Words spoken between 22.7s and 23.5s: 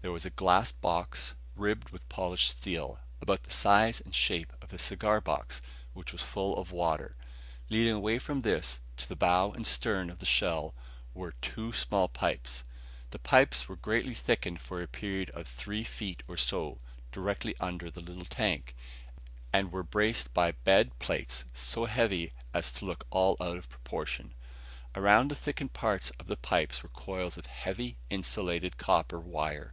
to look all